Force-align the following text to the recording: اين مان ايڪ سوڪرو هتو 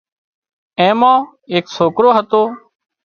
اين 0.79 0.93
مان 1.01 1.19
ايڪ 1.53 1.65
سوڪرو 1.77 2.09
هتو 2.17 2.41